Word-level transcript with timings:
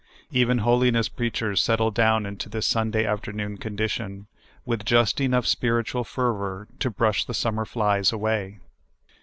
Even 0.31 0.57
holiness 0.57 1.07
preachers 1.09 1.61
settle 1.61 1.91
down 1.91 2.25
into 2.25 2.49
this 2.49 2.65
Sunda}' 2.65 3.05
afternoon 3.05 3.57
condition, 3.57 4.25
with 4.65 4.83
just 4.83 5.21
enough 5.21 5.45
spirit 5.45 5.85
ual 5.89 6.03
fervor 6.03 6.67
to 6.79 6.89
brush 6.89 7.23
the 7.23 7.35
summer 7.35 7.65
flies 7.65 8.11
away. 8.11 8.57